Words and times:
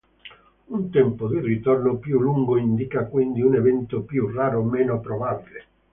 Un 0.69 0.89
tempo 0.89 1.27
di 1.27 1.39
ritorno 1.39 1.97
più 1.97 2.19
lungo 2.19 2.57
indica 2.57 3.05
quindi 3.05 3.41
un 3.43 3.53
evento 3.53 4.01
più 4.01 4.31
raro, 4.31 4.63
meno 4.63 4.99
probabile. 4.99 5.65